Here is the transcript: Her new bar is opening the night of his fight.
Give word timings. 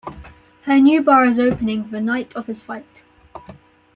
Her 0.63 0.79
new 0.79 1.03
bar 1.03 1.25
is 1.25 1.37
opening 1.37 1.91
the 1.91 2.01
night 2.01 2.33
of 2.35 2.47
his 2.47 2.63
fight. 2.63 3.03